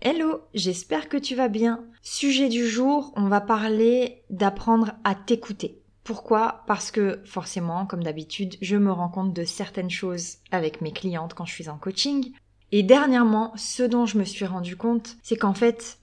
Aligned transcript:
Hello, 0.00 0.42
j'espère 0.54 1.08
que 1.08 1.16
tu 1.16 1.34
vas 1.34 1.48
bien. 1.48 1.84
Sujet 2.02 2.48
du 2.48 2.68
jour, 2.68 3.12
on 3.16 3.26
va 3.26 3.40
parler 3.40 4.22
d'apprendre 4.30 4.92
à 5.02 5.16
t'écouter. 5.16 5.82
Pourquoi? 6.04 6.62
Parce 6.68 6.92
que 6.92 7.18
forcément, 7.24 7.84
comme 7.84 8.04
d'habitude, 8.04 8.54
je 8.62 8.76
me 8.76 8.92
rends 8.92 9.08
compte 9.08 9.34
de 9.34 9.42
certaines 9.42 9.90
choses 9.90 10.36
avec 10.52 10.80
mes 10.82 10.92
clientes 10.92 11.34
quand 11.34 11.46
je 11.46 11.52
suis 11.52 11.68
en 11.68 11.78
coaching. 11.78 12.32
Et 12.70 12.84
dernièrement, 12.84 13.52
ce 13.56 13.82
dont 13.82 14.06
je 14.06 14.18
me 14.18 14.24
suis 14.24 14.44
rendu 14.44 14.76
compte, 14.76 15.16
c'est 15.24 15.36
qu'en 15.36 15.52
fait, 15.52 15.98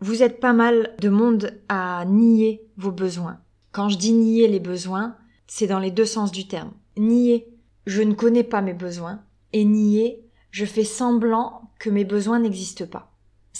vous 0.00 0.22
êtes 0.22 0.40
pas 0.40 0.54
mal 0.54 0.94
de 1.00 1.10
monde 1.10 1.60
à 1.68 2.06
nier 2.06 2.66
vos 2.78 2.92
besoins. 2.92 3.38
Quand 3.70 3.90
je 3.90 3.98
dis 3.98 4.12
nier 4.12 4.48
les 4.48 4.60
besoins, 4.60 5.14
c'est 5.46 5.66
dans 5.66 5.78
les 5.80 5.90
deux 5.90 6.06
sens 6.06 6.32
du 6.32 6.48
terme. 6.48 6.72
Nier, 6.96 7.46
je 7.84 8.00
ne 8.00 8.14
connais 8.14 8.44
pas 8.44 8.62
mes 8.62 8.72
besoins, 8.72 9.20
et 9.52 9.66
nier, 9.66 10.24
je 10.50 10.64
fais 10.64 10.84
semblant 10.84 11.70
que 11.78 11.90
mes 11.90 12.04
besoins 12.04 12.38
n'existent 12.38 12.86
pas. 12.86 13.12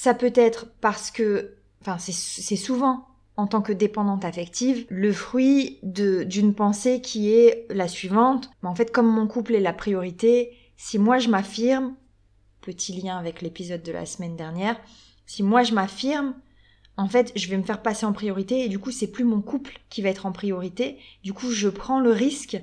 Ça 0.07 0.15
peut 0.15 0.33
être 0.37 0.69
parce 0.81 1.11
que, 1.11 1.57
enfin, 1.81 1.97
c'est 1.99 2.55
souvent 2.55 3.09
en 3.37 3.49
tant 3.49 3.61
que 3.61 3.73
dépendante 3.73 4.25
affective, 4.25 4.87
le 4.89 5.13
fruit 5.13 5.81
d'une 5.83 6.55
pensée 6.55 7.01
qui 7.01 7.33
est 7.33 7.67
la 7.71 7.89
suivante. 7.89 8.49
Mais 8.63 8.69
en 8.69 8.77
fait, 8.77 8.93
comme 8.93 9.09
mon 9.09 9.27
couple 9.27 9.57
est 9.57 9.61
la 9.61 9.73
priorité, 9.73 10.57
si 10.77 11.01
moi 11.01 11.19
je 11.19 11.29
m'affirme, 11.29 11.97
petit 12.61 12.93
lien 12.93 13.19
avec 13.19 13.43
l'épisode 13.43 13.83
de 13.83 13.91
la 13.91 14.07
semaine 14.07 14.37
dernière, 14.37 14.81
si 15.27 15.43
moi 15.43 15.65
je 15.65 15.75
m'affirme, 15.75 16.37
en 16.97 17.09
fait, 17.09 17.33
je 17.35 17.49
vais 17.49 17.59
me 17.59 17.65
faire 17.65 17.83
passer 17.83 18.07
en 18.07 18.13
priorité 18.13 18.65
et 18.65 18.69
du 18.69 18.79
coup, 18.79 18.93
c'est 18.93 19.11
plus 19.11 19.25
mon 19.25 19.41
couple 19.43 19.81
qui 19.89 20.03
va 20.03 20.11
être 20.11 20.27
en 20.27 20.31
priorité. 20.31 21.01
Du 21.25 21.33
coup, 21.33 21.51
je 21.51 21.69
prends 21.69 21.99
le 21.99 22.13
risque 22.13 22.63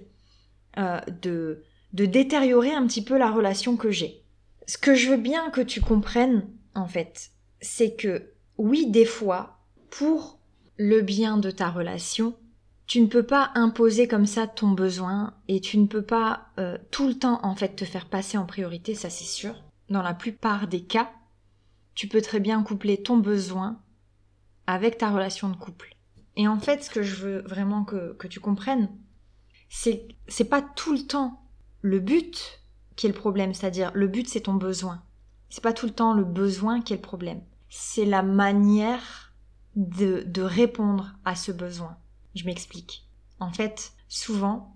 euh, 0.78 1.02
de, 1.22 1.62
de 1.92 2.06
détériorer 2.06 2.72
un 2.72 2.88
petit 2.88 3.04
peu 3.04 3.18
la 3.18 3.30
relation 3.30 3.76
que 3.76 3.92
j'ai. 3.92 4.24
Ce 4.66 4.78
que 4.78 4.96
je 4.96 5.10
veux 5.10 5.18
bien 5.18 5.50
que 5.50 5.60
tu 5.60 5.82
comprennes, 5.82 6.48
en 6.76 6.88
fait, 6.88 7.32
c'est 7.62 7.96
que 7.96 8.32
oui, 8.58 8.90
des 8.90 9.06
fois, 9.06 9.60
pour 9.90 10.40
le 10.78 11.02
bien 11.02 11.38
de 11.38 11.52
ta 11.52 11.70
relation, 11.70 12.36
tu 12.86 13.02
ne 13.02 13.08
peux 13.08 13.24
pas 13.24 13.52
imposer 13.56 14.08
comme 14.08 14.26
ça 14.26 14.48
ton 14.48 14.72
besoin 14.72 15.34
et 15.48 15.62
tu 15.62 15.78
ne 15.78 15.88
peux 15.88 16.02
pas 16.02 16.48
euh, 16.60 16.78
tout 16.92 17.08
le 17.08 17.18
temps 17.18 17.40
en 17.44 17.56
fait 17.56 17.76
te 17.76 17.86
faire 17.86 18.08
passer 18.08 18.38
en 18.38 18.46
priorité, 18.46 18.94
ça 18.94 19.10
c'est 19.10 19.24
sûr. 19.24 19.56
Dans 19.90 20.02
la 20.02 20.14
plupart 20.14 20.68
des 20.68 20.84
cas, 20.84 21.12
tu 21.96 22.08
peux 22.08 22.22
très 22.22 22.40
bien 22.40 22.62
coupler 22.64 23.02
ton 23.02 23.18
besoin 23.18 23.80
avec 24.68 24.98
ta 24.98 25.12
relation 25.12 25.50
de 25.50 25.56
couple. 25.56 25.96
Et 26.36 26.48
en 26.48 26.60
fait, 26.60 26.84
ce 26.84 26.90
que 26.90 27.04
je 27.04 27.16
veux 27.16 27.42
vraiment 27.42 27.84
que, 27.84 28.14
que 28.14 28.28
tu 28.28 28.40
comprennes, 28.40 28.90
c'est 29.70 30.08
c'est 30.28 30.50
pas 30.50 30.62
tout 30.62 30.94
le 30.94 31.06
temps 31.06 31.42
le 31.82 32.00
but 32.00 32.62
qui 32.96 33.08
est 33.08 33.10
le 33.10 33.16
problème, 33.16 33.54
c'est-à-dire 33.54 33.92
le 33.94 34.08
but 34.08 34.28
c'est 34.28 34.42
ton 34.42 34.54
besoin. 34.54 35.04
C'est 35.54 35.62
pas 35.62 35.72
tout 35.72 35.86
le 35.86 35.92
temps 35.92 36.16
le 36.16 36.24
besoin 36.24 36.82
qui 36.82 36.94
est 36.94 36.96
le 36.96 37.02
problème. 37.04 37.44
C'est 37.70 38.06
la 38.06 38.24
manière 38.24 39.36
de, 39.76 40.24
de 40.26 40.42
répondre 40.42 41.14
à 41.26 41.36
ce 41.36 41.52
besoin. 41.52 41.96
Je 42.34 42.46
m'explique. 42.46 43.08
En 43.40 43.52
fait, 43.52 43.94
souvent, 44.08 44.76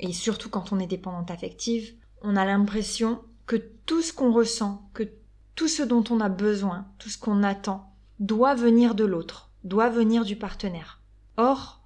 et 0.00 0.12
surtout 0.12 0.50
quand 0.50 0.72
on 0.72 0.80
est 0.80 0.88
dépendante 0.88 1.30
affective, 1.30 1.94
on 2.22 2.34
a 2.34 2.44
l'impression 2.44 3.22
que 3.46 3.54
tout 3.86 4.02
ce 4.02 4.12
qu'on 4.12 4.32
ressent, 4.32 4.90
que 4.92 5.08
tout 5.54 5.68
ce 5.68 5.84
dont 5.84 6.02
on 6.10 6.20
a 6.20 6.28
besoin, 6.28 6.88
tout 6.98 7.10
ce 7.10 7.18
qu'on 7.18 7.44
attend, 7.44 7.94
doit 8.18 8.56
venir 8.56 8.96
de 8.96 9.04
l'autre, 9.04 9.52
doit 9.62 9.88
venir 9.88 10.24
du 10.24 10.34
partenaire. 10.34 11.00
Or, 11.36 11.80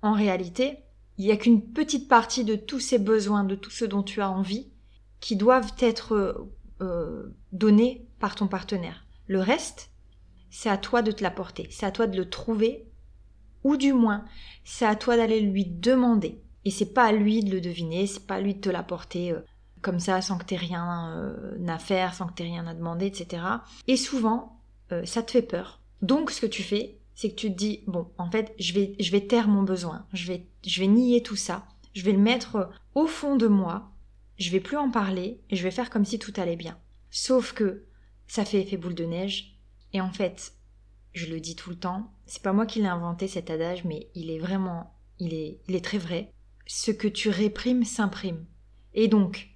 en 0.00 0.12
réalité, 0.12 0.78
il 1.18 1.24
n'y 1.24 1.32
a 1.32 1.36
qu'une 1.36 1.72
petite 1.72 2.06
partie 2.06 2.44
de 2.44 2.54
tous 2.54 2.78
ces 2.78 3.00
besoins, 3.00 3.42
de 3.42 3.56
tout 3.56 3.72
ce 3.72 3.84
dont 3.84 4.04
tu 4.04 4.20
as 4.20 4.30
envie, 4.30 4.70
qui 5.18 5.34
doivent 5.34 5.74
être 5.80 6.46
euh, 6.80 7.34
donné 7.52 8.06
par 8.18 8.34
ton 8.34 8.48
partenaire. 8.48 9.06
Le 9.26 9.40
reste, 9.40 9.90
c'est 10.50 10.68
à 10.68 10.76
toi 10.76 11.02
de 11.02 11.12
te 11.12 11.22
l'apporter, 11.22 11.68
c'est 11.70 11.86
à 11.86 11.90
toi 11.90 12.06
de 12.06 12.16
le 12.16 12.28
trouver, 12.28 12.86
ou 13.62 13.76
du 13.76 13.92
moins, 13.92 14.24
c'est 14.64 14.86
à 14.86 14.94
toi 14.94 15.16
d'aller 15.16 15.40
lui 15.40 15.64
demander. 15.64 16.40
Et 16.64 16.70
c'est 16.70 16.92
pas 16.92 17.04
à 17.04 17.12
lui 17.12 17.42
de 17.42 17.50
le 17.50 17.60
deviner, 17.60 18.06
c'est 18.06 18.26
pas 18.26 18.36
à 18.36 18.40
lui 18.40 18.54
de 18.54 18.60
te 18.60 18.70
l'apporter 18.70 19.32
euh, 19.32 19.40
comme 19.82 20.00
ça, 20.00 20.20
sans 20.22 20.38
que 20.38 20.44
t'aies 20.44 20.56
rien 20.56 21.12
euh, 21.16 21.68
à 21.68 21.78
faire, 21.78 22.14
sans 22.14 22.26
que 22.26 22.34
t'aies 22.34 22.44
rien 22.44 22.66
à 22.66 22.74
demander, 22.74 23.06
etc. 23.06 23.42
Et 23.86 23.96
souvent, 23.96 24.60
ça 25.04 25.24
te 25.24 25.32
fait 25.32 25.42
peur. 25.42 25.80
Donc, 26.02 26.30
ce 26.30 26.40
que 26.40 26.46
tu 26.46 26.62
fais, 26.62 26.98
c'est 27.14 27.30
que 27.30 27.34
tu 27.34 27.50
te 27.50 27.56
dis, 27.56 27.82
bon, 27.86 28.08
en 28.18 28.30
fait, 28.30 28.54
je 28.58 28.72
vais, 28.74 28.94
je 29.00 29.10
vais 29.10 29.26
taire 29.26 29.48
mon 29.48 29.62
besoin, 29.62 30.06
je 30.12 30.26
vais, 30.26 30.46
je 30.64 30.80
vais 30.80 30.86
nier 30.86 31.22
tout 31.22 31.36
ça, 31.36 31.66
je 31.94 32.02
vais 32.02 32.12
le 32.12 32.18
mettre 32.18 32.70
au 32.94 33.06
fond 33.06 33.36
de 33.36 33.46
moi, 33.46 33.90
je 34.38 34.50
vais 34.50 34.60
plus 34.60 34.76
en 34.76 34.90
parler 34.90 35.40
et 35.50 35.56
je 35.56 35.62
vais 35.62 35.70
faire 35.70 35.90
comme 35.90 36.04
si 36.04 36.18
tout 36.18 36.32
allait 36.36 36.56
bien. 36.56 36.78
Sauf 37.10 37.52
que 37.52 37.84
ça 38.26 38.44
fait 38.44 38.62
effet 38.62 38.76
boule 38.76 38.94
de 38.94 39.04
neige 39.04 39.58
et 39.92 40.00
en 40.00 40.10
fait, 40.10 40.54
je 41.12 41.26
le 41.26 41.40
dis 41.40 41.54
tout 41.54 41.70
le 41.70 41.76
temps, 41.76 42.12
c'est 42.26 42.42
pas 42.42 42.52
moi 42.52 42.66
qui 42.66 42.80
l'ai 42.80 42.88
inventé 42.88 43.28
cet 43.28 43.50
adage 43.50 43.84
mais 43.84 44.08
il 44.14 44.30
est 44.30 44.38
vraiment 44.38 44.94
il 45.18 45.34
est 45.34 45.60
il 45.68 45.76
est 45.76 45.84
très 45.84 45.98
vrai. 45.98 46.32
Ce 46.66 46.90
que 46.90 47.08
tu 47.08 47.28
réprimes 47.28 47.84
s'imprime. 47.84 48.46
Et 48.94 49.06
donc, 49.06 49.50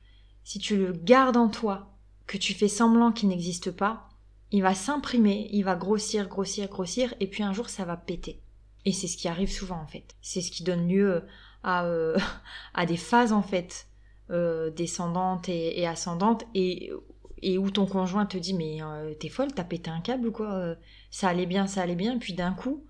si 0.45 0.59
tu 0.59 0.77
le 0.77 0.93
gardes 0.93 1.37
en 1.37 1.49
toi, 1.49 1.97
que 2.27 2.37
tu 2.37 2.53
fais 2.53 2.69
semblant 2.69 3.13
qu'il 3.13 3.29
n'existe 3.29 3.71
pas, 3.71 4.11
il 4.51 4.63
va 4.63 4.75
s'imprimer, 4.75 5.49
il 5.53 5.63
va 5.65 5.75
grossir, 5.75 6.29
grossir, 6.29 6.69
grossir, 6.69 7.15
et 7.21 7.27
puis 7.27 7.43
un 7.43 7.53
jour 7.53 7.69
ça 7.69 7.85
va 7.85 7.97
péter. 7.97 8.43
Et 8.85 8.93
c'est 8.93 9.09
ce 9.09 9.17
qui 9.17 9.29
arrive 9.29 9.51
souvent 9.51 9.81
en 9.81 9.87
fait. 9.87 10.15
C'est 10.23 10.41
ce 10.41 10.51
qui 10.51 10.63
donne 10.63 10.89
lieu 10.89 11.25
à, 11.63 11.85
euh, 11.87 12.17
à 12.75 12.87
des 12.87 12.97
phases 12.97 13.33
en 13.33 13.43
fait 13.43 13.88
euh, 14.31 14.71
descendante 14.71 15.49
et, 15.49 15.87
ascendante 15.87 16.45
et, 16.55 16.93
et 17.41 17.57
où 17.57 17.71
ton 17.71 17.87
conjoint 17.87 18.27
te 18.27 18.37
dit 18.37 18.53
mais 18.53 18.83
euh, 18.83 19.15
t'es 19.15 19.31
folle, 19.31 19.55
t'as 19.55 19.65
pété 19.65 19.89
un 19.91 20.01
câble 20.01 20.29
ou 20.29 20.33
quoi 20.33 20.53
euh, 20.53 20.75
Ça 21.11 21.29
allait 21.29 21.47
bien, 21.47 21.67
ça 21.67 21.81
allait 21.81 21.95
bien, 21.95 22.19
puis 22.19 22.35
d'un 22.35 22.53
coup, 22.53 22.85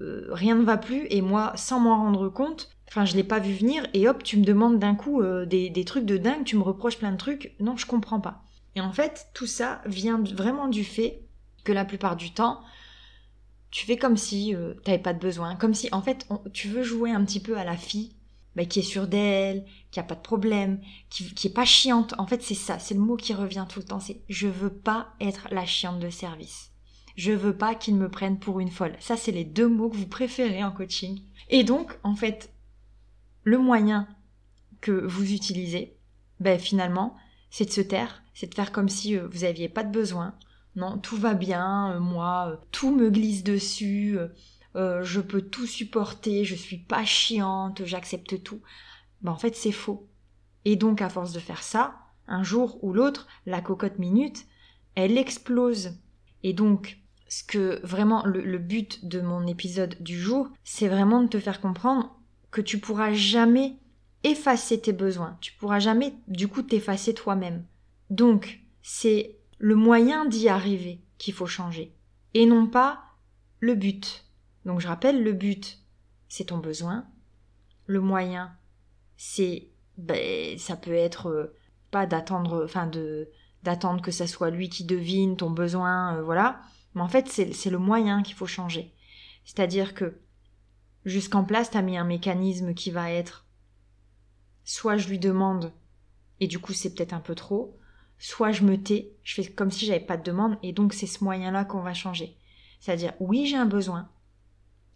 rien 0.00 0.54
ne 0.54 0.64
va 0.64 0.78
plus 0.78 1.06
et 1.10 1.20
moi, 1.20 1.52
sans 1.56 1.80
m'en 1.80 1.96
rendre 1.96 2.28
compte, 2.30 2.70
enfin 2.88 3.04
je 3.04 3.14
l'ai 3.14 3.24
pas 3.24 3.40
vu 3.40 3.52
venir 3.52 3.86
et 3.92 4.08
hop, 4.08 4.22
tu 4.22 4.38
me 4.38 4.44
demandes 4.44 4.78
d'un 4.78 4.94
coup 4.94 5.22
des, 5.46 5.68
des, 5.70 5.84
trucs 5.84 6.04
de 6.06 6.16
dingue, 6.16 6.44
tu 6.44 6.56
me 6.56 6.62
reproches 6.62 6.98
plein 6.98 7.12
de 7.12 7.16
trucs, 7.16 7.54
non, 7.60 7.76
je 7.76 7.86
comprends 7.86 8.20
pas. 8.20 8.42
Et 8.74 8.80
en 8.80 8.92
fait, 8.92 9.28
tout 9.34 9.46
ça 9.46 9.82
vient 9.86 10.20
vraiment 10.22 10.68
du 10.68 10.84
fait 10.84 11.22
que 11.62 11.72
la 11.72 11.84
plupart 11.84 12.16
du 12.16 12.32
temps, 12.32 12.60
tu 13.70 13.86
fais 13.86 13.96
comme 13.96 14.16
si 14.16 14.54
t'avais 14.82 14.98
pas 14.98 15.12
de 15.12 15.20
besoin, 15.20 15.56
comme 15.56 15.74
si 15.74 15.88
en 15.92 16.02
fait 16.02 16.26
tu 16.52 16.68
veux 16.68 16.82
jouer 16.82 17.10
un 17.10 17.24
petit 17.24 17.40
peu 17.40 17.56
à 17.56 17.64
la 17.64 17.76
fille 17.76 18.14
bah, 18.56 18.64
qui 18.64 18.80
est 18.80 18.82
sûre 18.82 19.08
d'elle, 19.08 19.64
qui 19.90 20.00
a 20.00 20.04
pas 20.04 20.14
de 20.14 20.20
problème, 20.20 20.80
qui, 21.10 21.34
qui 21.34 21.48
est 21.48 21.54
pas 21.54 21.64
chiante. 21.64 22.14
En 22.18 22.26
fait, 22.26 22.42
c'est 22.42 22.54
ça, 22.54 22.78
c'est 22.78 22.94
le 22.94 23.00
mot 23.00 23.16
qui 23.16 23.34
revient 23.34 23.66
tout 23.68 23.80
le 23.80 23.84
temps. 23.84 24.00
C'est 24.00 24.22
je 24.28 24.48
veux 24.48 24.72
pas 24.72 25.14
être 25.20 25.48
la 25.50 25.66
chiante 25.66 26.00
de 26.00 26.10
service. 26.10 26.70
Je 27.16 27.32
veux 27.32 27.56
pas 27.56 27.74
qu'ils 27.74 27.96
me 27.96 28.08
prennent 28.08 28.38
pour 28.38 28.60
une 28.60 28.70
folle. 28.70 28.96
Ça, 28.98 29.16
c'est 29.16 29.32
les 29.32 29.44
deux 29.44 29.68
mots 29.68 29.88
que 29.88 29.96
vous 29.96 30.08
préférez 30.08 30.64
en 30.64 30.72
coaching. 30.72 31.20
Et 31.48 31.62
donc, 31.62 31.98
en 32.02 32.16
fait, 32.16 32.52
le 33.44 33.58
moyen 33.58 34.08
que 34.80 34.92
vous 34.92 35.32
utilisez, 35.32 35.96
ben 36.40 36.58
finalement, 36.58 37.16
c'est 37.50 37.66
de 37.66 37.70
se 37.70 37.80
taire, 37.80 38.22
c'est 38.34 38.48
de 38.48 38.54
faire 38.54 38.72
comme 38.72 38.88
si 38.88 39.16
euh, 39.16 39.28
vous 39.28 39.44
aviez 39.44 39.68
pas 39.68 39.84
de 39.84 39.92
besoin. 39.92 40.34
Non, 40.74 40.98
tout 40.98 41.16
va 41.16 41.34
bien, 41.34 41.92
euh, 41.92 42.00
moi, 42.00 42.48
euh, 42.50 42.56
tout 42.72 42.94
me 42.94 43.10
glisse 43.10 43.44
dessus, 43.44 44.18
euh, 44.76 45.02
je 45.02 45.20
peux 45.20 45.42
tout 45.42 45.66
supporter, 45.66 46.44
je 46.44 46.54
suis 46.54 46.78
pas 46.78 47.04
chiante, 47.04 47.84
j'accepte 47.84 48.42
tout. 48.42 48.60
Ben, 49.22 49.32
en 49.32 49.36
fait, 49.36 49.56
c'est 49.56 49.72
faux. 49.72 50.08
Et 50.64 50.76
donc, 50.76 51.02
à 51.02 51.08
force 51.08 51.32
de 51.32 51.40
faire 51.40 51.62
ça, 51.62 51.96
un 52.26 52.42
jour 52.42 52.82
ou 52.82 52.92
l'autre, 52.92 53.26
la 53.46 53.60
cocotte 53.60 53.98
minute, 53.98 54.46
elle 54.94 55.18
explose. 55.18 55.92
Et 56.42 56.52
donc, 56.52 56.98
ce 57.28 57.44
que 57.44 57.80
vraiment 57.84 58.24
le, 58.26 58.58
but 58.58 59.06
de 59.06 59.20
mon 59.20 59.46
épisode 59.46 59.96
du 60.00 60.18
jour, 60.18 60.48
c'est 60.62 60.88
vraiment 60.88 61.22
de 61.22 61.28
te 61.28 61.40
faire 61.40 61.60
comprendre 61.60 62.16
que 62.50 62.60
tu 62.60 62.78
pourras 62.78 63.12
jamais 63.12 63.78
effacer 64.22 64.80
tes 64.80 64.92
besoins. 64.92 65.36
Tu 65.40 65.52
pourras 65.54 65.80
jamais, 65.80 66.14
du 66.28 66.48
coup, 66.48 66.62
t'effacer 66.62 67.14
toi-même. 67.14 67.64
Donc, 68.10 68.60
c'est 68.82 69.36
le 69.58 69.74
moyen 69.74 70.24
d'y 70.26 70.48
arriver 70.48 71.00
qu'il 71.18 71.34
faut 71.34 71.46
changer. 71.46 71.94
Et 72.34 72.46
non 72.46 72.66
pas 72.66 73.02
le 73.60 73.74
but. 73.74 74.23
Donc 74.64 74.80
je 74.80 74.88
rappelle, 74.88 75.22
le 75.22 75.32
but, 75.32 75.78
c'est 76.28 76.44
ton 76.44 76.58
besoin. 76.58 77.06
Le 77.86 78.00
moyen, 78.00 78.56
c'est, 79.16 79.68
ben, 79.98 80.58
ça 80.58 80.76
peut 80.76 80.94
être 80.94 81.28
euh, 81.28 81.56
pas 81.90 82.06
d'attendre, 82.06 82.64
enfin 82.64 82.86
de 82.86 83.28
d'attendre 83.62 84.02
que 84.02 84.10
ça 84.10 84.26
soit 84.26 84.50
lui 84.50 84.68
qui 84.68 84.84
devine 84.84 85.38
ton 85.38 85.50
besoin, 85.50 86.16
euh, 86.16 86.22
voilà. 86.22 86.60
Mais 86.94 87.00
en 87.00 87.08
fait, 87.08 87.28
c'est 87.28 87.70
le 87.70 87.78
moyen 87.78 88.22
qu'il 88.22 88.34
faut 88.34 88.46
changer. 88.46 88.92
C'est-à-dire 89.44 89.94
que 89.94 90.18
jusqu'en 91.06 91.44
place, 91.44 91.70
tu 91.70 91.78
as 91.78 91.82
mis 91.82 91.96
un 91.96 92.04
mécanisme 92.04 92.74
qui 92.74 92.90
va 92.90 93.10
être 93.10 93.46
soit 94.64 94.96
je 94.96 95.08
lui 95.08 95.18
demande 95.18 95.72
et 96.40 96.46
du 96.46 96.58
coup 96.58 96.72
c'est 96.72 96.94
peut-être 96.94 97.12
un 97.12 97.20
peu 97.20 97.34
trop, 97.34 97.78
soit 98.18 98.52
je 98.52 98.64
me 98.64 98.82
tais, 98.82 99.12
je 99.22 99.34
fais 99.34 99.46
comme 99.46 99.70
si 99.70 99.86
j'avais 99.86 100.00
pas 100.00 100.16
de 100.16 100.22
demande 100.22 100.56
et 100.62 100.72
donc 100.72 100.94
c'est 100.94 101.06
ce 101.06 101.22
moyen-là 101.22 101.64
qu'on 101.64 101.82
va 101.82 101.94
changer. 101.94 102.36
C'est-à-dire 102.80 103.12
oui 103.20 103.46
j'ai 103.46 103.56
un 103.56 103.66
besoin. 103.66 104.08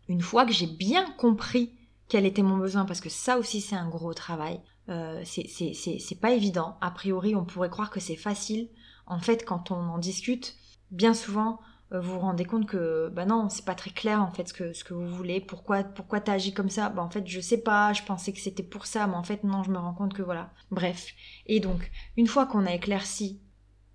Une 0.08 0.22
fois 0.22 0.46
que 0.46 0.52
j'ai 0.52 0.66
bien 0.66 1.05
compris 1.12 1.75
quel 2.08 2.25
était 2.25 2.43
mon 2.43 2.56
besoin, 2.56 2.87
parce 2.87 3.00
que 3.00 3.10
ça 3.10 3.38
aussi 3.38 3.60
c'est 3.60 3.76
un 3.76 3.88
gros 3.88 4.14
travail, 4.14 4.60
euh, 4.88 5.22
c'est 5.25 6.20
pas 6.20 6.32
évident. 6.32 6.78
A 6.81 6.90
priori 6.90 7.34
on 7.37 7.44
pourrait 7.44 7.70
croire 7.70 7.90
que 7.90 8.00
c'est 8.00 8.16
facile. 8.16 8.70
En 9.06 9.19
fait 9.19 9.44
quand 9.44 9.70
on 9.70 9.76
en 9.76 9.99
discute, 9.99 10.56
bien 10.90 11.14
souvent 11.14 11.60
euh, 11.93 12.00
vous 12.00 12.12
vous 12.14 12.19
rendez 12.20 12.44
compte 12.44 12.66
que 12.66 13.08
bah 13.08 13.25
non 13.25 13.49
c'est 13.49 13.64
pas 13.64 13.75
très 13.75 13.90
clair 13.90 14.22
en 14.22 14.31
fait 14.31 14.49
ce 14.49 14.52
que 14.52 14.72
ce 14.75 14.84
que 14.84 14.93
vous 14.93 15.08
voulez 15.08 15.40
pourquoi 15.40 15.82
pourquoi 15.82 16.20
t'as 16.20 16.34
agi 16.34 16.52
comme 16.52 16.69
ça? 16.69 16.90
Bah 16.90 17.02
en 17.02 17.11
fait 17.11 17.26
je 17.26 17.40
sais 17.40 17.62
pas 17.62 17.93
je 17.94 18.02
pensais 18.02 18.32
que 18.32 18.40
c'était 18.40 18.62
pour 18.62 18.84
ça 18.87 19.06
mais 19.06 19.14
en 19.14 19.22
fait 19.22 19.43
non 19.44 19.62
je 19.62 19.70
me 19.70 19.78
rends 19.78 19.94
compte 19.94 20.12
que 20.12 20.22
voilà 20.22 20.52
bref 20.70 21.14
et 21.46 21.61
donc 21.61 21.90
une 22.16 22.26
fois 22.26 22.46
qu'on 22.46 22.66
a 22.66 22.75
éclairci 22.75 23.40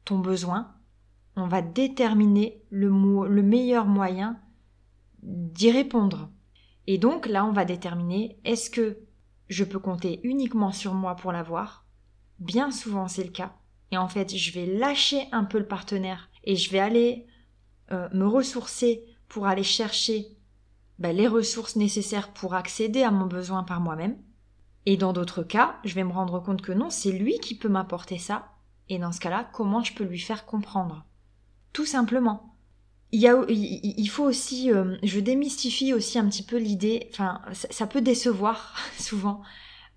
ton 0.06 0.18
besoin 0.20 0.74
on 1.36 1.48
va 1.48 1.62
déterminer 1.62 2.64
le, 2.70 2.90
le 3.28 3.44
meilleur 3.44 3.86
moyen 3.86 4.40
d'y 5.24 5.72
répondre 5.72 6.30
et 6.88 6.98
donc 6.98 7.28
là 7.28 7.46
on 7.46 7.52
va 7.52 7.66
déterminer 7.66 8.40
est-ce 8.44 8.70
que 8.70 9.00
je 9.50 9.64
peux 9.64 9.80
compter 9.80 10.20
uniquement 10.24 10.72
sur 10.72 10.94
moi 10.94 11.16
pour 11.16 11.32
l'avoir? 11.32 11.86
Bien 12.40 12.72
souvent 12.72 13.08
c'est 13.08 13.24
le 13.24 13.32
cas 13.32 13.56
et 13.92 13.98
en 13.98 14.08
fait 14.08 14.36
je 14.36 14.52
vais 14.52 14.66
lâcher 14.66 15.28
un 15.32 15.44
peu 15.44 15.60
le 15.60 15.68
partenaire 15.68 16.30
et 16.44 16.56
je 16.56 16.70
vais 16.72 16.80
aller 16.80 17.28
euh, 17.92 18.10
me 18.14 18.28
ressourcer 18.28 19.04
pour 19.28 19.48
aller 19.48 19.64
chercher 19.64 20.28
ben, 21.00 21.16
les 21.16 21.28
ressources 21.28 21.76
nécessaires 21.76 22.34
pour 22.34 22.54
accéder 22.54 23.04
à 23.04 23.12
mon 23.12 23.26
besoin 23.26 23.64
par 23.64 23.82
moi-même. 23.82 24.18
Et 24.86 24.98
dans 24.98 25.14
d'autres 25.14 25.44
cas, 25.44 25.78
je 25.84 25.96
vais 25.96 26.04
me 26.04 26.12
rendre 26.12 26.40
compte 26.40 26.62
que 26.62 26.72
non, 26.72 26.90
c'est 26.90 27.12
lui 27.12 27.40
qui 27.40 27.58
peut 27.58 27.70
m'apporter 27.70 28.18
ça. 28.18 28.50
Et 28.90 29.00
dans 29.00 29.12
ce 29.12 29.20
cas-là, 29.20 29.50
comment 29.54 29.84
je 29.84 29.94
peux 29.94 30.04
lui 30.04 30.20
faire 30.20 30.46
comprendre? 30.46 31.06
Tout 31.72 31.86
simplement. 31.86 32.53
Il, 33.16 34.08
faut 34.10 34.24
aussi, 34.24 34.72
euh, 34.72 34.98
je 35.04 35.20
démystifie 35.20 35.94
aussi 35.94 36.18
un 36.18 36.28
petit 36.28 36.42
peu 36.42 36.58
l'idée, 36.58 37.08
enfin, 37.12 37.42
ça 37.54 37.86
peut 37.86 38.02
décevoir 38.02 38.76
souvent, 38.98 39.44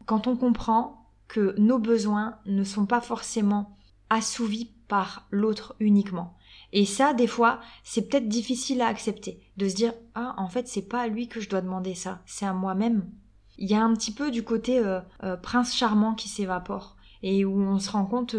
quand 0.04 0.26
on 0.26 0.36
comprend 0.36 1.06
que 1.26 1.54
nos 1.58 1.78
besoins 1.78 2.36
ne 2.44 2.62
sont 2.62 2.84
pas 2.84 3.00
forcément 3.00 3.78
assouvis 4.10 4.70
par 4.86 5.26
l'autre 5.30 5.74
uniquement. 5.80 6.36
Et 6.74 6.84
ça, 6.84 7.14
des 7.14 7.26
fois, 7.26 7.60
c'est 7.84 8.08
peut-être 8.08 8.28
difficile 8.28 8.82
à 8.82 8.88
accepter, 8.88 9.40
de 9.56 9.66
se 9.66 9.74
dire 9.74 9.94
ah 10.14 10.34
en 10.36 10.48
fait 10.48 10.68
c'est 10.68 10.86
pas 10.86 11.00
à 11.00 11.08
lui 11.08 11.26
que 11.26 11.40
je 11.40 11.48
dois 11.48 11.62
demander 11.62 11.94
ça, 11.94 12.20
c'est 12.26 12.46
à 12.46 12.52
moi-même. 12.52 13.10
Il 13.56 13.70
y 13.70 13.74
a 13.74 13.82
un 13.82 13.94
petit 13.94 14.12
peu 14.12 14.30
du 14.30 14.42
côté 14.42 14.78
euh, 14.78 15.00
euh, 15.24 15.38
prince 15.38 15.74
charmant 15.74 16.14
qui 16.14 16.28
s'évapore 16.28 16.96
et 17.22 17.46
où 17.46 17.58
on 17.58 17.78
se 17.78 17.90
rend 17.90 18.04
compte 18.04 18.36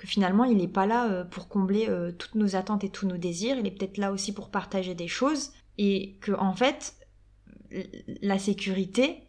que 0.00 0.06
finalement 0.06 0.44
il 0.44 0.56
n'est 0.56 0.66
pas 0.66 0.86
là 0.86 1.24
pour 1.26 1.48
combler 1.48 1.86
toutes 2.18 2.34
nos 2.34 2.56
attentes 2.56 2.84
et 2.84 2.88
tous 2.88 3.06
nos 3.06 3.18
désirs, 3.18 3.58
il 3.58 3.66
est 3.66 3.70
peut-être 3.70 3.98
là 3.98 4.12
aussi 4.12 4.32
pour 4.32 4.48
partager 4.48 4.94
des 4.94 5.08
choses 5.08 5.52
et 5.76 6.16
que 6.22 6.32
en 6.32 6.54
fait 6.54 6.96
la 8.22 8.38
sécurité, 8.38 9.24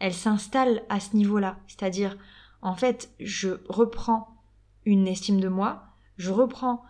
elle 0.00 0.12
s'installe 0.12 0.82
à 0.88 0.98
ce 0.98 1.14
niveau-là, 1.14 1.60
c'est-à-dire 1.68 2.18
en 2.62 2.74
fait 2.74 3.10
je 3.20 3.60
reprends 3.68 4.42
une 4.84 5.06
estime 5.06 5.38
de 5.38 5.46
moi, 5.46 5.84
je 6.16 6.32
reprends 6.32 6.82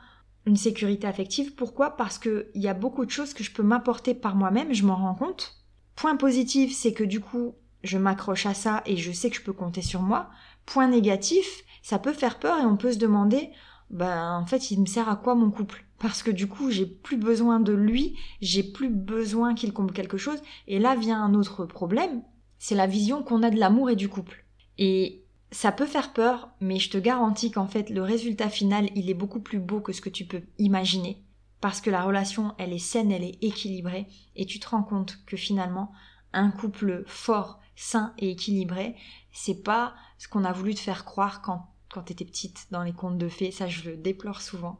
une 0.47 0.57
sécurité 0.57 1.07
affective. 1.07 1.55
Pourquoi? 1.55 1.99
Parce 1.99 2.19
qu'il 2.19 2.47
y 2.55 2.69
a 2.69 2.73
beaucoup 2.73 3.05
de 3.05 3.11
choses 3.11 3.35
que 3.35 3.45
je 3.45 3.53
peux 3.53 3.63
m'apporter 3.63 4.15
par 4.15 4.37
moi-même, 4.37 4.73
je 4.73 4.87
m'en 4.87 4.97
rends 4.97 5.15
compte. 5.15 5.63
Point 5.97 6.17
positif, 6.17 6.75
c'est 6.75 6.95
que 6.95 7.05
du 7.05 7.21
coup, 7.21 7.55
je 7.83 7.99
m'accroche 7.99 8.47
à 8.47 8.55
ça 8.55 8.83
et 8.87 8.97
je 8.97 9.13
sais 9.13 9.29
que 9.29 9.37
je 9.37 9.43
peux 9.43 9.53
compter 9.53 9.83
sur 9.83 10.01
moi. 10.01 10.31
Point 10.65 10.89
négatif, 10.89 11.65
ça 11.89 11.99
peut 11.99 12.13
faire 12.13 12.39
peur 12.39 12.59
et 12.61 12.67
on 12.67 12.77
peut 12.77 12.93
se 12.93 12.99
demander, 12.99 13.49
ben 13.89 14.39
en 14.39 14.45
fait, 14.45 14.71
il 14.71 14.79
me 14.79 14.85
sert 14.85 15.09
à 15.09 15.17
quoi 15.17 15.35
mon 15.35 15.51
couple? 15.51 15.87
Parce 15.99 16.23
que 16.23 16.31
du 16.31 16.47
coup, 16.47 16.71
j'ai 16.71 16.85
plus 16.85 17.17
besoin 17.17 17.61
de 17.61 17.73
lui, 17.73 18.15
j'ai 18.43 18.63
plus 18.63 18.91
besoin 18.91 19.55
qu'il 19.55 19.73
comble 19.73 19.95
quelque 19.95 20.19
chose. 20.19 20.39
Et 20.67 20.81
là 20.81 20.95
vient 20.95 21.25
un 21.25 21.33
autre 21.33 21.65
problème, 21.65 22.21
c'est 22.59 22.75
la 22.75 22.87
vision 22.87 23.23
qu'on 23.23 23.43
a 23.43 23.49
de 23.49 23.59
l'amour 23.59 23.89
et 23.89 23.97
du 23.97 24.11
couple. 24.11 24.45
Et 24.77 25.25
ça 25.51 25.73
peut 25.73 25.87
faire 25.87 26.13
peur, 26.13 26.51
mais 26.61 26.79
je 26.79 26.91
te 26.91 26.99
garantis 26.99 27.51
qu'en 27.51 27.67
fait 27.67 27.89
le 27.89 28.03
résultat 28.03 28.51
final 28.51 28.91
il 28.95 29.09
est 29.09 29.15
beaucoup 29.15 29.41
plus 29.41 29.59
beau 29.59 29.81
que 29.81 29.95
ce 29.95 30.03
que 30.03 30.11
tu 30.11 30.27
peux 30.27 30.43
imaginer. 30.59 31.25
Parce 31.63 31.81
que 31.81 31.89
la 31.89 32.03
relation 32.03 32.55
elle 32.59 32.75
est 32.75 32.79
saine, 32.79 33.13
elle 33.13 33.25
est 33.25 33.43
équilibrée, 33.43 34.09
et 34.37 34.45
tu 34.45 34.61
te 34.61 34.69
rends 34.69 34.83
compte 34.83 35.21
que 35.25 35.39
finalement 35.39 35.91
un 36.35 36.51
couple 36.51 37.05
fort, 37.07 37.61
sain 37.77 38.13
et 38.19 38.33
équilibré, 38.33 38.95
c'est 39.33 39.63
pas 39.63 39.95
ce 40.19 40.29
qu'on 40.29 40.45
a 40.45 40.53
voulu 40.53 40.75
te 40.75 40.81
faire 40.81 41.07
croire 41.07 41.41
quand, 41.41 41.71
quand 41.93 42.03
t'étais 42.03 42.25
petite 42.25 42.67
dans 42.71 42.83
les 42.83 42.93
contes 42.93 43.19
de 43.19 43.29
fées, 43.29 43.51
ça 43.51 43.67
je 43.69 43.91
le 43.91 43.97
déplore 43.97 44.43
souvent. 44.43 44.79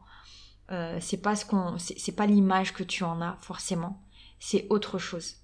Euh, 0.71 0.97
c'est 1.01 1.21
pas 1.21 1.35
ce 1.35 1.45
qu'on, 1.45 1.77
c'est 1.79 2.11
pas 2.11 2.27
l'image 2.27 2.73
que 2.73 2.83
tu 2.83 3.03
en 3.03 3.21
as 3.21 3.37
forcément, 3.41 4.03
c'est 4.39 4.67
autre 4.69 4.99
chose. 4.99 5.35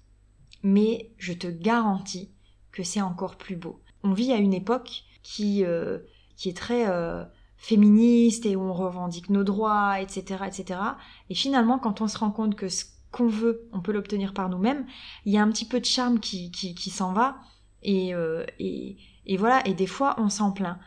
Mais 0.62 1.12
je 1.18 1.32
te 1.32 1.48
garantis 1.48 2.30
que 2.70 2.82
c'est 2.82 3.00
encore 3.00 3.36
plus 3.36 3.56
beau. 3.56 3.80
On 4.02 4.12
vit 4.12 4.32
à 4.32 4.36
une 4.36 4.54
époque 4.54 5.02
qui, 5.22 5.64
euh, 5.64 5.98
qui 6.36 6.48
est 6.48 6.56
très 6.56 6.88
euh, 6.88 7.24
féministe 7.56 8.46
et 8.46 8.54
où 8.54 8.60
on 8.60 8.72
revendique 8.72 9.30
nos 9.30 9.42
droits, 9.42 10.00
etc., 10.00 10.44
etc. 10.46 10.80
Et 11.28 11.34
finalement, 11.34 11.78
quand 11.78 12.00
on 12.00 12.08
se 12.08 12.18
rend 12.18 12.30
compte 12.30 12.54
que 12.54 12.68
ce 12.68 12.84
qu'on 13.10 13.26
veut, 13.26 13.68
on 13.72 13.80
peut 13.80 13.92
l'obtenir 13.92 14.32
par 14.32 14.48
nous-mêmes, 14.48 14.86
il 15.24 15.32
y 15.32 15.38
a 15.38 15.42
un 15.42 15.50
petit 15.50 15.66
peu 15.66 15.80
de 15.80 15.84
charme 15.84 16.20
qui, 16.20 16.52
qui, 16.52 16.90
s'en 16.90 17.12
va. 17.12 17.38
Et, 17.82 18.12
et, 18.58 18.96
et, 19.26 19.36
voilà, 19.36 19.66
et 19.66 19.74
des 19.74 19.86
fois, 19.86 20.14
on 20.18 20.28
s'en 20.28 20.52
plaint. 20.52 20.78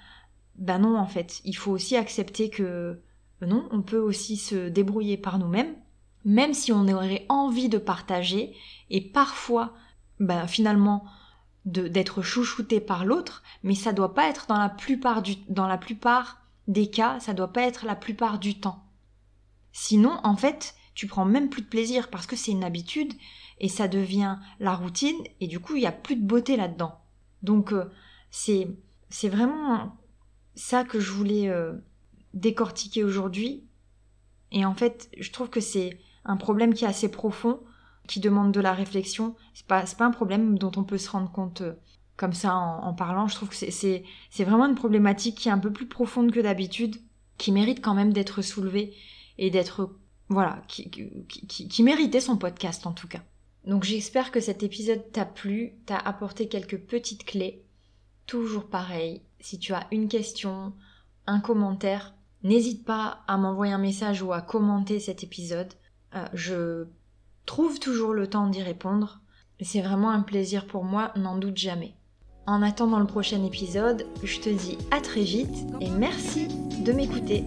Ben 0.60 0.80
non, 0.80 0.98
en 0.98 1.08
fait, 1.08 1.42
il 1.46 1.56
faut 1.56 1.72
aussi 1.72 1.96
accepter 1.96 2.50
que 2.50 3.02
non, 3.42 3.68
on 3.72 3.82
peut 3.82 4.00
aussi 4.00 4.36
se 4.38 4.68
débrouiller 4.68 5.18
par 5.18 5.40
nous-mêmes, 5.40 5.74
même 6.26 6.54
si 6.54 6.72
on 6.72 6.88
aurait 6.88 7.26
envie 7.30 7.70
de 7.70 7.78
partager. 7.78 8.54
Et 8.90 9.02
parfois, 9.02 9.74
ben 10.20 10.48
finalement, 10.48 11.06
d'être 11.66 12.22
chouchouté 12.22 12.82
par 12.82 13.06
l'autre, 13.06 13.44
mais 13.64 13.76
ça 13.76 13.94
doit 13.94 14.14
pas 14.14 14.28
être 14.28 14.48
dans 14.48 14.58
la 14.58 14.70
plupart 14.70 15.22
du 15.22 15.36
dans 15.48 15.68
la 15.68 15.78
plupart 15.78 16.42
des 16.68 16.90
cas, 16.90 17.20
ça 17.20 17.34
doit 17.34 17.54
pas 17.54 17.64
être 17.64 17.86
la 17.86 17.96
plupart 17.96 18.38
du 18.38 18.60
temps. 18.60 18.84
Sinon, 19.72 20.20
en 20.24 20.36
fait, 20.36 20.76
tu 20.94 21.08
prends 21.08 21.26
même 21.26 21.50
plus 21.50 21.62
de 21.62 21.68
plaisir 21.68 22.10
parce 22.10 22.28
que 22.28 22.36
c'est 22.36 22.52
une 22.52 22.64
habitude 22.64 23.14
et 23.60 23.70
ça 23.70 23.88
devient 23.88 24.38
la 24.60 24.76
routine 24.76 25.18
et 25.40 25.48
du 25.48 25.60
coup, 25.60 25.76
il 25.76 25.84
y 25.84 25.88
a 25.88 25.92
plus 25.92 26.16
de 26.18 26.26
beauté 26.26 26.58
là-dedans. 26.58 27.00
Donc 27.44 27.72
euh, 27.72 27.90
c'est 28.32 28.68
c'est 29.10 29.30
vraiment 29.30 29.98
ça 30.60 30.84
que 30.84 31.00
je 31.00 31.12
voulais 31.12 31.50
euh, 31.50 31.74
décortiquer 32.34 33.04
aujourd'hui 33.04 33.64
et 34.52 34.66
en 34.66 34.74
fait, 34.74 35.10
je 35.18 35.32
trouve 35.32 35.50
que 35.50 35.62
c'est 35.62 36.00
un 36.26 36.38
problème 36.38 36.74
qui 36.74 36.86
est 36.86 36.88
assez 36.88 37.10
profond 37.10 37.60
qui 38.08 38.20
demande 38.20 38.52
de 38.52 38.60
la 38.60 38.74
réflexion. 38.74 39.36
C'est 39.54 39.68
pas, 39.68 39.84
pas 39.98 40.06
un 40.06 40.12
problème 40.12 40.58
dont 40.58 40.72
on 40.76 40.84
peut 40.84 40.98
se 40.98 41.10
rendre 41.12 41.32
compte 41.32 41.62
euh, 41.62 41.74
comme 42.18 42.34
ça 42.34 42.56
en, 42.56 42.94
parlant. 42.94 43.28
Je 43.28 43.36
trouve 43.36 43.50
que 43.50 43.56
c'est 43.56 44.04
vraiment 44.40 44.66
une 44.66 44.76
problématique 44.76 45.38
qui 45.38 45.48
est 45.48 45.52
un 45.52 45.60
peu 45.60 45.72
plus 45.72 45.88
profonde 45.88 46.32
que 46.32 46.40
d'habitude, 46.40 46.98
qui 47.38 47.52
mérite 47.52 47.82
quand 47.82 47.94
même 47.94 48.12
d'être 48.12 48.42
soulevée 48.42 48.94
et 49.38 49.52
d'être, 49.52 49.96
voilà, 50.28 50.62
qui, 50.68 50.90
qui, 50.90 51.68
qui, 51.68 51.84
méritait 51.84 52.20
son 52.20 52.36
podcast 52.36 52.86
en 52.88 52.92
tout 52.92 53.08
cas. 53.08 53.22
Donc 53.66 53.84
j'espère 53.84 54.32
que 54.32 54.42
cet 54.42 54.64
épisode 54.64 55.12
t'a 55.14 55.26
plu, 55.26 55.76
t'a 55.86 55.98
apporté 55.98 56.50
quelques 56.50 56.80
petites 56.80 57.24
clés. 57.24 57.64
Toujours 58.26 58.68
pareil, 58.68 59.22
si 59.40 59.60
tu 59.60 59.74
as 59.74 59.88
une 59.92 60.08
question, 60.08 60.74
un 61.28 61.40
commentaire, 61.40 62.14
n'hésite 62.44 62.86
pas 62.86 63.20
à 63.28 63.38
m'envoyer 63.38 63.74
un 63.74 63.78
message 63.80 64.22
ou 64.22 64.34
à 64.34 64.42
commenter 64.42 65.00
cet 65.00 65.24
épisode. 65.24 65.74
Euh, 66.16 66.26
je 66.34 66.88
trouve 67.46 67.80
toujours 67.80 68.14
le 68.14 68.28
temps 68.28 68.48
d'y 68.48 68.62
répondre. 68.62 69.22
C'est 69.62 69.82
vraiment 69.82 70.12
un 70.12 70.22
plaisir 70.22 70.68
pour 70.68 70.84
moi, 70.84 71.12
n'en 71.16 71.38
doute 71.38 71.58
jamais. 71.58 71.96
En 72.48 72.62
attendant 72.64 73.00
le 73.00 73.06
prochain 73.06 73.44
épisode, 73.44 74.08
je 74.24 74.40
te 74.40 74.50
dis 74.50 74.78
à 74.92 75.02
très 75.02 75.24
vite 75.24 75.68
et 75.82 75.90
merci 75.90 76.48
de 76.84 76.92
m'écouter. 76.92 77.44